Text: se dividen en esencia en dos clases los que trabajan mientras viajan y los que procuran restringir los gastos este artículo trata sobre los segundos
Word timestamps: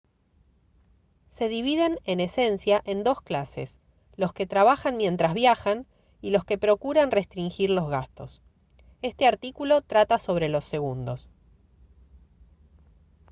se 1.29 1.47
dividen 1.47 1.99
en 2.05 2.21
esencia 2.21 2.81
en 2.85 3.03
dos 3.03 3.21
clases 3.21 3.77
los 4.15 4.33
que 4.33 4.47
trabajan 4.47 4.97
mientras 4.97 5.35
viajan 5.35 5.85
y 6.23 6.31
los 6.31 6.43
que 6.43 6.57
procuran 6.57 7.11
restringir 7.11 7.69
los 7.69 7.87
gastos 7.87 8.41
este 9.03 9.27
artículo 9.27 9.83
trata 9.83 10.17
sobre 10.17 10.49
los 10.49 10.65
segundos 10.65 11.29